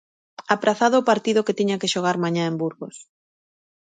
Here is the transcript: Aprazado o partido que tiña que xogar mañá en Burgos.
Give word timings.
Aprazado 0.55 0.95
o 0.99 1.07
partido 1.11 1.45
que 1.45 1.57
tiña 1.59 1.79
que 1.81 1.91
xogar 1.93 2.17
mañá 2.23 2.43
en 2.47 2.55
Burgos. 2.61 2.95